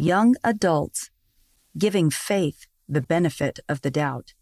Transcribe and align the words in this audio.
Young 0.00 0.34
Adults 0.42 1.10
Giving 1.76 2.08
Faith 2.08 2.66
the 2.88 3.02
Benefit 3.02 3.60
of 3.68 3.82
the 3.82 3.90
Doubt 3.90 4.32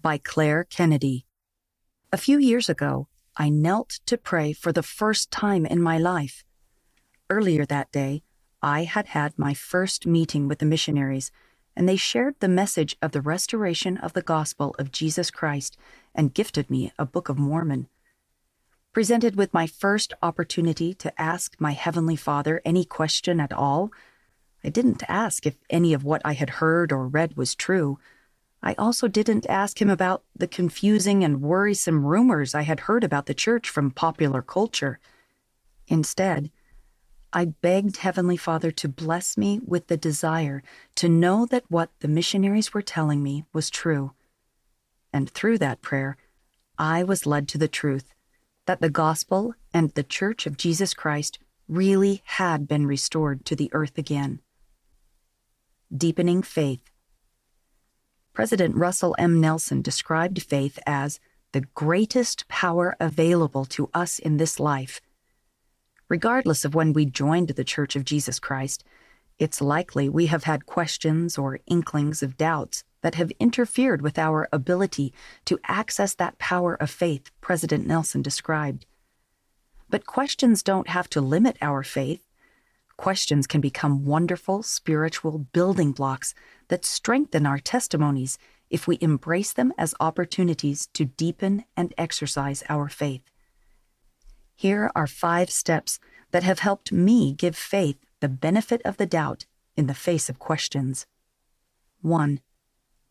by 0.00 0.16
Claire 0.16 0.62
Kennedy. 0.62 1.26
A 2.12 2.16
few 2.16 2.38
years 2.38 2.68
ago, 2.68 3.08
I 3.36 3.48
knelt 3.48 3.98
to 4.06 4.16
pray 4.16 4.52
for 4.52 4.70
the 4.70 4.84
first 4.84 5.32
time 5.32 5.66
in 5.66 5.82
my 5.82 5.98
life. 5.98 6.44
Earlier 7.28 7.66
that 7.66 7.90
day, 7.90 8.22
I 8.62 8.84
had 8.84 9.08
had 9.08 9.36
my 9.36 9.54
first 9.54 10.06
meeting 10.06 10.46
with 10.46 10.60
the 10.60 10.66
missionaries, 10.66 11.32
and 11.74 11.88
they 11.88 11.96
shared 11.96 12.36
the 12.38 12.46
message 12.46 12.96
of 13.02 13.10
the 13.10 13.20
restoration 13.20 13.96
of 13.96 14.12
the 14.12 14.22
gospel 14.22 14.72
of 14.78 14.92
Jesus 14.92 15.32
Christ 15.32 15.76
and 16.14 16.32
gifted 16.32 16.70
me 16.70 16.92
a 16.96 17.04
Book 17.04 17.28
of 17.28 17.40
Mormon. 17.40 17.88
Presented 18.92 19.34
with 19.34 19.52
my 19.52 19.66
first 19.66 20.12
opportunity 20.22 20.94
to 20.94 21.20
ask 21.20 21.56
my 21.58 21.72
Heavenly 21.72 22.14
Father 22.14 22.62
any 22.64 22.84
question 22.84 23.40
at 23.40 23.52
all, 23.52 23.90
I 24.64 24.68
didn't 24.68 25.02
ask 25.08 25.46
if 25.46 25.56
any 25.70 25.92
of 25.92 26.04
what 26.04 26.22
I 26.24 26.34
had 26.34 26.50
heard 26.50 26.92
or 26.92 27.08
read 27.08 27.36
was 27.36 27.54
true. 27.54 27.98
I 28.62 28.74
also 28.74 29.08
didn't 29.08 29.46
ask 29.48 29.82
him 29.82 29.90
about 29.90 30.22
the 30.36 30.46
confusing 30.46 31.24
and 31.24 31.42
worrisome 31.42 32.06
rumors 32.06 32.54
I 32.54 32.62
had 32.62 32.80
heard 32.80 33.02
about 33.02 33.26
the 33.26 33.34
church 33.34 33.68
from 33.68 33.90
popular 33.90 34.40
culture. 34.40 35.00
Instead, 35.88 36.50
I 37.32 37.46
begged 37.46 37.96
Heavenly 37.96 38.36
Father 38.36 38.70
to 38.70 38.88
bless 38.88 39.36
me 39.36 39.58
with 39.66 39.88
the 39.88 39.96
desire 39.96 40.62
to 40.96 41.08
know 41.08 41.46
that 41.46 41.64
what 41.68 41.90
the 42.00 42.08
missionaries 42.08 42.72
were 42.72 42.82
telling 42.82 43.22
me 43.22 43.44
was 43.52 43.70
true. 43.70 44.12
And 45.12 45.28
through 45.28 45.58
that 45.58 45.82
prayer, 45.82 46.16
I 46.78 47.02
was 47.02 47.26
led 47.26 47.48
to 47.48 47.58
the 47.58 47.68
truth 47.68 48.14
that 48.66 48.80
the 48.80 48.90
gospel 48.90 49.54
and 49.74 49.90
the 49.90 50.02
Church 50.04 50.46
of 50.46 50.56
Jesus 50.56 50.94
Christ 50.94 51.38
really 51.68 52.22
had 52.24 52.68
been 52.68 52.86
restored 52.86 53.44
to 53.46 53.56
the 53.56 53.70
earth 53.72 53.98
again. 53.98 54.40
Deepening 55.94 56.42
Faith 56.42 56.90
President 58.32 58.74
Russell 58.74 59.14
M. 59.18 59.42
Nelson 59.42 59.82
described 59.82 60.40
faith 60.40 60.78
as 60.86 61.20
the 61.52 61.66
greatest 61.74 62.48
power 62.48 62.96
available 62.98 63.66
to 63.66 63.90
us 63.92 64.18
in 64.18 64.38
this 64.38 64.58
life. 64.58 65.02
Regardless 66.08 66.64
of 66.64 66.74
when 66.74 66.94
we 66.94 67.04
joined 67.04 67.48
the 67.48 67.62
Church 67.62 67.94
of 67.94 68.06
Jesus 68.06 68.38
Christ, 68.38 68.84
it's 69.38 69.60
likely 69.60 70.08
we 70.08 70.26
have 70.26 70.44
had 70.44 70.64
questions 70.64 71.36
or 71.36 71.60
inklings 71.66 72.22
of 72.22 72.38
doubts 72.38 72.84
that 73.02 73.16
have 73.16 73.30
interfered 73.38 74.00
with 74.00 74.18
our 74.18 74.48
ability 74.50 75.12
to 75.44 75.60
access 75.64 76.14
that 76.14 76.38
power 76.38 76.74
of 76.74 76.88
faith 76.88 77.30
President 77.42 77.86
Nelson 77.86 78.22
described. 78.22 78.86
But 79.90 80.06
questions 80.06 80.62
don't 80.62 80.88
have 80.88 81.10
to 81.10 81.20
limit 81.20 81.58
our 81.60 81.82
faith. 81.82 82.26
Questions 82.96 83.46
can 83.46 83.60
become 83.60 84.04
wonderful 84.04 84.62
spiritual 84.62 85.38
building 85.38 85.92
blocks 85.92 86.34
that 86.68 86.84
strengthen 86.84 87.46
our 87.46 87.58
testimonies 87.58 88.38
if 88.70 88.86
we 88.86 88.98
embrace 89.00 89.52
them 89.52 89.72
as 89.76 89.94
opportunities 90.00 90.86
to 90.94 91.04
deepen 91.04 91.64
and 91.76 91.92
exercise 91.98 92.62
our 92.68 92.88
faith. 92.88 93.22
Here 94.54 94.90
are 94.94 95.06
five 95.06 95.50
steps 95.50 95.98
that 96.30 96.42
have 96.42 96.60
helped 96.60 96.92
me 96.92 97.32
give 97.32 97.56
faith 97.56 97.98
the 98.20 98.28
benefit 98.28 98.80
of 98.84 98.96
the 98.96 99.06
doubt 99.06 99.46
in 99.76 99.86
the 99.86 99.94
face 99.94 100.28
of 100.28 100.38
questions. 100.38 101.06
1. 102.00 102.40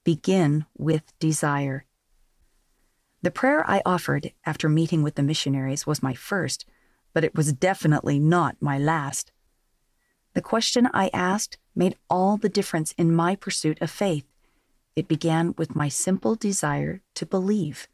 Begin 0.04 0.66
with 0.78 1.14
desire. 1.20 1.86
The 3.22 3.32
prayer 3.32 3.70
I 3.70 3.82
offered 3.86 4.32
after 4.46 4.68
meeting 4.68 5.04
with 5.04 5.16
the 5.16 5.24
missionaries 5.24 5.86
was 5.86 6.02
my 6.02 6.14
first, 6.14 6.66
but 7.14 7.24
it 7.24 7.36
was 7.36 7.54
definitely 7.54 8.20
not 8.20 8.56
my 8.60 8.80
last. 8.80 9.32
The 10.34 10.42
question 10.42 10.90
I 10.94 11.10
asked 11.14 11.58
made 11.76 11.98
all 12.10 12.38
the 12.38 12.50
difference 12.50 12.94
in 12.98 13.14
my 13.14 13.36
pursuit 13.36 13.82
of 13.82 13.92
faith. 13.92 14.26
It 14.96 15.08
began 15.08 15.54
with 15.58 15.76
my 15.76 15.90
simple 15.90 16.36
desire 16.36 17.02
to 17.16 17.26
believe. 17.26 17.88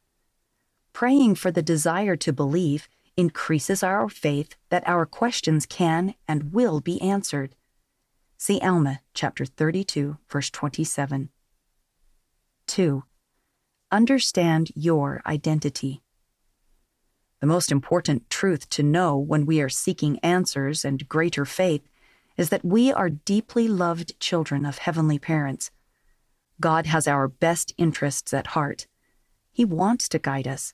Praying 0.94 1.36
for 1.36 1.52
the 1.52 1.61
desire 1.61 2.16
to 2.17 2.34
believe 2.34 2.88
increases 3.16 3.82
our 3.82 4.08
faith 4.10 4.56
that 4.70 4.88
our 4.88 5.06
questions 5.06 5.66
can 5.66 6.14
and 6.28 6.54
will 6.54 6.80
be 6.80 7.02
answered. 7.02 7.56
See 8.38 8.60
Alma 8.61 9.00
chapter 9.16 9.45
32, 9.45 10.17
verse 10.30 10.52
27. 10.52 11.30
2. 12.67 13.04
Understand 13.92 14.72
your 14.76 15.22
identity. 15.26 16.02
The 17.40 17.48
most 17.48 17.72
important 17.72 18.30
truth 18.30 18.70
to 18.72 18.84
know 18.84 19.17
when 19.17 19.45
we 19.45 19.61
are 19.61 19.70
seeking 19.70 20.20
answers 20.20 20.86
and 20.86 21.08
greater 21.10 21.45
faith 21.45 21.88
is 22.37 22.49
that 22.49 22.64
we 22.64 22.93
are 22.93 23.09
deeply 23.09 23.67
loved 23.67 24.17
children 24.20 24.65
of 24.65 24.77
heavenly 24.77 25.17
parents. 25.17 25.71
God 26.61 26.86
has 26.86 27.08
our 27.08 27.27
best 27.27 27.73
interests 27.77 28.33
at 28.33 28.48
heart. 28.48 28.87
He 29.52 29.65
wants 29.65 30.08
to 30.09 30.20
guide 30.20 30.48
us. 30.48 30.73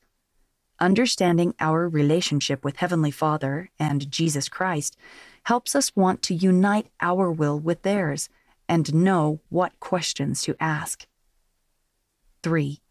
Understanding 0.80 1.54
our 1.60 1.88
relationship 1.88 2.66
with 2.66 2.78
Heavenly 2.78 3.12
Father 3.12 3.70
and 3.80 4.12
Jesus 4.12 4.50
Christ 4.50 4.98
helps 5.44 5.76
us 5.76 5.96
want 5.96 6.22
to 6.24 6.34
unite 6.34 6.88
our 7.00 7.32
will 7.32 7.58
with 7.58 7.84
theirs 7.84 8.28
and 8.68 8.94
know 8.94 9.40
what 9.50 9.80
questions 9.80 10.42
to 10.42 10.56
ask. 10.60 11.06
3. 12.42 12.82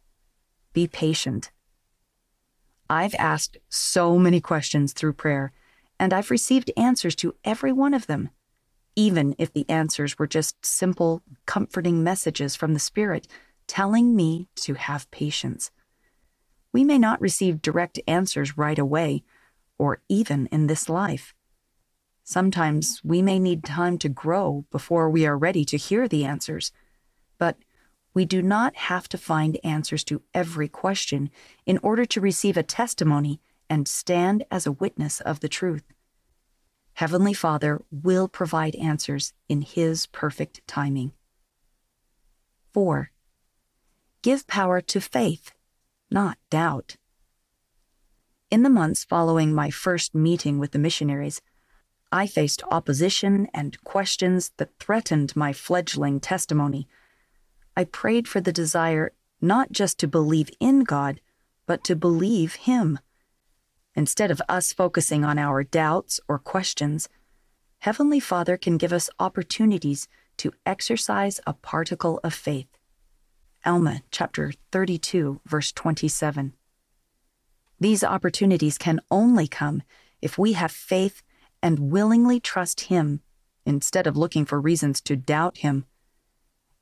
Be 0.72 0.86
patient. 0.86 1.50
I've 2.88 3.14
asked 3.18 3.58
so 3.68 4.18
many 4.18 4.40
questions 4.40 4.92
through 4.92 5.14
prayer, 5.14 5.52
and 5.98 6.12
I've 6.12 6.30
received 6.30 6.70
answers 6.76 7.14
to 7.16 7.34
every 7.44 7.72
one 7.72 7.94
of 7.94 8.06
them 8.06 8.30
even 8.96 9.34
if 9.38 9.52
the 9.52 9.68
answers 9.68 10.18
were 10.18 10.26
just 10.26 10.64
simple, 10.64 11.22
comforting 11.46 12.02
messages 12.02 12.56
from 12.56 12.74
the 12.74 12.80
Spirit 12.80 13.26
telling 13.66 14.14
me 14.14 14.48
to 14.56 14.74
have 14.74 15.10
patience. 15.10 15.70
We 16.72 16.84
may 16.84 16.98
not 16.98 17.20
receive 17.20 17.62
direct 17.62 18.00
answers 18.06 18.58
right 18.58 18.78
away, 18.78 19.24
or 19.78 20.00
even 20.08 20.46
in 20.46 20.66
this 20.66 20.88
life. 20.88 21.34
Sometimes 22.24 23.00
we 23.02 23.20
may 23.20 23.38
need 23.38 23.64
time 23.64 23.98
to 23.98 24.08
grow 24.08 24.64
before 24.70 25.10
we 25.10 25.26
are 25.26 25.36
ready 25.36 25.64
to 25.66 25.76
hear 25.76 26.06
the 26.06 26.24
answers, 26.24 26.72
but 27.38 27.56
we 28.14 28.24
do 28.24 28.42
not 28.42 28.76
have 28.76 29.08
to 29.08 29.18
find 29.18 29.58
answers 29.64 30.04
to 30.04 30.22
every 30.34 30.68
question 30.68 31.30
in 31.66 31.78
order 31.82 32.04
to 32.04 32.20
receive 32.20 32.56
a 32.56 32.62
testimony 32.62 33.40
and 33.68 33.88
stand 33.88 34.44
as 34.50 34.66
a 34.66 34.72
witness 34.72 35.20
of 35.20 35.40
the 35.40 35.48
truth. 35.48 35.84
Heavenly 37.02 37.32
Father 37.32 37.82
will 37.90 38.28
provide 38.28 38.76
answers 38.76 39.32
in 39.48 39.62
His 39.62 40.06
perfect 40.06 40.64
timing. 40.68 41.10
4. 42.72 43.10
Give 44.22 44.46
power 44.46 44.80
to 44.82 45.00
faith, 45.00 45.50
not 46.12 46.38
doubt. 46.48 46.98
In 48.52 48.62
the 48.62 48.70
months 48.70 49.02
following 49.02 49.52
my 49.52 49.68
first 49.68 50.14
meeting 50.14 50.60
with 50.60 50.70
the 50.70 50.78
missionaries, 50.78 51.42
I 52.12 52.28
faced 52.28 52.62
opposition 52.70 53.48
and 53.52 53.82
questions 53.82 54.52
that 54.58 54.78
threatened 54.78 55.34
my 55.34 55.52
fledgling 55.52 56.20
testimony. 56.20 56.86
I 57.76 57.82
prayed 57.82 58.28
for 58.28 58.40
the 58.40 58.52
desire 58.52 59.10
not 59.40 59.72
just 59.72 59.98
to 59.98 60.06
believe 60.06 60.50
in 60.60 60.84
God, 60.84 61.20
but 61.66 61.82
to 61.82 61.96
believe 61.96 62.54
Him. 62.70 63.00
Instead 63.94 64.30
of 64.30 64.40
us 64.48 64.72
focusing 64.72 65.24
on 65.24 65.38
our 65.38 65.62
doubts 65.62 66.18
or 66.28 66.38
questions, 66.38 67.08
Heavenly 67.80 68.20
Father 68.20 68.56
can 68.56 68.78
give 68.78 68.92
us 68.92 69.10
opportunities 69.18 70.08
to 70.38 70.52
exercise 70.64 71.40
a 71.46 71.52
particle 71.52 72.20
of 72.24 72.32
faith. 72.32 72.68
Alma 73.64 74.02
chapter 74.10 74.52
32, 74.70 75.40
verse 75.44 75.72
27. 75.72 76.54
These 77.78 78.04
opportunities 78.04 78.78
can 78.78 79.00
only 79.10 79.46
come 79.46 79.82
if 80.22 80.38
we 80.38 80.52
have 80.54 80.72
faith 80.72 81.22
and 81.62 81.90
willingly 81.90 82.40
trust 82.40 82.82
Him 82.82 83.20
instead 83.66 84.06
of 84.06 84.16
looking 84.16 84.44
for 84.44 84.60
reasons 84.60 85.00
to 85.02 85.16
doubt 85.16 85.58
Him. 85.58 85.84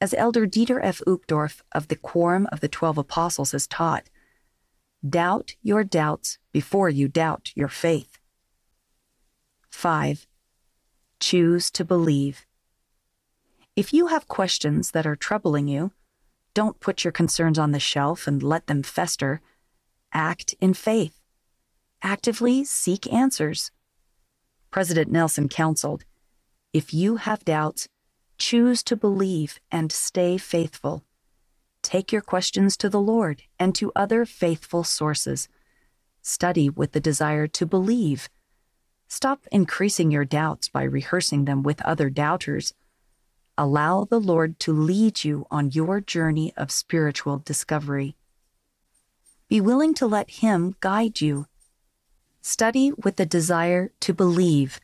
As 0.01 0.15
Elder 0.15 0.47
Dieter 0.47 0.81
F. 0.83 1.03
Uchtdorf 1.07 1.61
of 1.73 1.89
the 1.89 1.97
Quorum 1.97 2.47
of 2.53 2.61
the 2.61 2.69
Twelve 2.69 2.99
Apostles 2.99 3.53
has 3.53 3.67
taught, 3.67 4.09
Doubt 5.09 5.55
your 5.63 5.83
doubts 5.83 6.39
before 6.53 6.91
you 6.91 7.09
doubt 7.09 7.53
your 7.55 7.69
faith. 7.69 8.19
5. 9.71 10.27
Choose 11.21 11.71
to 11.71 11.85
believe. 11.85 12.45
If 13.77 13.95
you 13.95 14.09
have 14.09 14.29
questions 14.29 14.91
that 14.91 15.07
are 15.07 15.17
troubling 15.17 15.69
you, 15.69 15.93
don't 16.53 16.81
put 16.81 17.03
your 17.03 17.13
concerns 17.13 17.59
on 17.59 17.71
the 17.71 17.81
shelf 17.81 18.27
and 18.27 18.43
let 18.43 18.67
them 18.67 18.83
fester. 18.83 19.41
Act 20.13 20.55
in 20.61 20.75
faith. 20.75 21.21
Actively 22.03 22.65
seek 22.65 23.11
answers. 23.11 23.71
President 24.71 25.11
Nelson 25.11 25.49
counseled 25.49 26.05
If 26.75 26.93
you 26.93 27.17
have 27.17 27.45
doubts, 27.45 27.89
choose 28.37 28.83
to 28.83 28.97
believe 28.97 29.61
and 29.71 29.91
stay 29.91 30.37
faithful. 30.37 31.05
Take 31.83 32.13
your 32.13 32.23
questions 32.23 32.77
to 32.77 32.89
the 32.89 33.01
Lord 33.01 33.43
and 33.59 33.75
to 33.77 33.93
other 33.97 34.25
faithful 34.25 34.85
sources. 34.85 35.49
Study 36.23 36.69
with 36.69 36.93
the 36.93 37.01
desire 37.01 37.47
to 37.49 37.67
believe. 37.67 38.29
Stop 39.09 39.47
increasing 39.51 40.11
your 40.11 40.25
doubts 40.25 40.69
by 40.69 40.83
rehearsing 40.83 41.47
them 41.47 41.63
with 41.63 41.83
other 41.83 42.11
doubters. 42.11 42.75
Allow 43.57 44.05
the 44.05 44.21
Lord 44.21 44.61
to 44.61 44.73
lead 44.73 45.25
you 45.25 45.47
on 45.51 45.71
your 45.73 46.01
journey 46.01 46.53
of 46.57 46.71
spiritual 46.71 47.39
discovery. 47.39 48.17
Be 49.49 49.61
willing 49.61 49.95
to 49.95 50.07
let 50.07 50.31
Him 50.31 50.77
guide 50.81 51.21
you. 51.21 51.47
Study 52.41 52.93
with 52.93 53.17
the 53.17 53.27
desire 53.27 53.91
to 54.01 54.15
believe. 54.15 54.81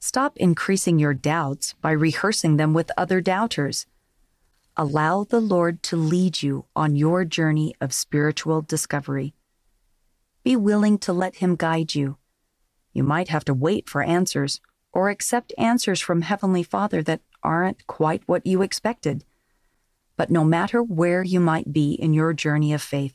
Stop 0.00 0.36
increasing 0.38 0.98
your 0.98 1.14
doubts 1.14 1.74
by 1.80 1.90
rehearsing 1.90 2.56
them 2.56 2.72
with 2.72 2.90
other 2.96 3.20
doubters. 3.20 3.86
Allow 4.76 5.22
the 5.22 5.40
Lord 5.40 5.84
to 5.84 5.96
lead 5.96 6.42
you 6.42 6.64
on 6.74 6.96
your 6.96 7.24
journey 7.24 7.76
of 7.80 7.94
spiritual 7.94 8.60
discovery. 8.60 9.32
Be 10.42 10.56
willing 10.56 10.98
to 10.98 11.12
let 11.12 11.36
Him 11.36 11.54
guide 11.54 11.94
you. 11.94 12.16
You 12.92 13.04
might 13.04 13.28
have 13.28 13.44
to 13.44 13.54
wait 13.54 13.88
for 13.88 14.02
answers 14.02 14.60
or 14.92 15.10
accept 15.10 15.54
answers 15.56 16.00
from 16.00 16.22
Heavenly 16.22 16.64
Father 16.64 17.04
that 17.04 17.20
aren't 17.40 17.86
quite 17.86 18.24
what 18.26 18.46
you 18.46 18.62
expected. 18.62 19.24
But 20.16 20.30
no 20.30 20.42
matter 20.42 20.82
where 20.82 21.22
you 21.22 21.38
might 21.38 21.72
be 21.72 21.92
in 21.92 22.12
your 22.12 22.32
journey 22.32 22.72
of 22.72 22.82
faith, 22.82 23.14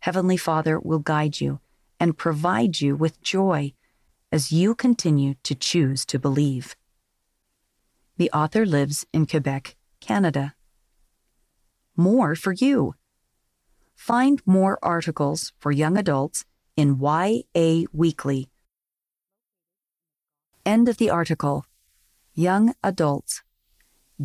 Heavenly 0.00 0.36
Father 0.36 0.80
will 0.80 0.98
guide 0.98 1.40
you 1.40 1.60
and 2.00 2.18
provide 2.18 2.80
you 2.80 2.96
with 2.96 3.22
joy 3.22 3.74
as 4.32 4.50
you 4.50 4.74
continue 4.74 5.34
to 5.44 5.54
choose 5.54 6.04
to 6.06 6.18
believe. 6.18 6.74
The 8.16 8.30
author 8.32 8.66
lives 8.66 9.06
in 9.12 9.26
Quebec, 9.26 9.76
Canada. 10.00 10.54
More 12.00 12.34
for 12.34 12.52
you. 12.54 12.94
Find 13.94 14.40
more 14.46 14.78
articles 14.82 15.52
for 15.58 15.70
young 15.70 15.98
adults 15.98 16.46
in 16.74 16.98
YA 16.98 17.84
Weekly. 17.92 18.48
End 20.64 20.88
of 20.88 20.96
the 20.96 21.10
article. 21.10 21.66
Young 22.32 22.72
Adults 22.82 23.42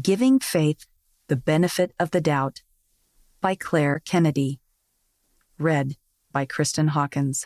Giving 0.02 0.40
Faith 0.40 0.86
the 1.28 1.36
Benefit 1.36 1.92
of 2.00 2.12
the 2.12 2.22
Doubt 2.22 2.62
by 3.42 3.56
Claire 3.56 4.02
Kennedy. 4.06 4.62
Read 5.60 5.98
by 6.32 6.46
Kristen 6.46 6.88
Hawkins. 6.88 7.46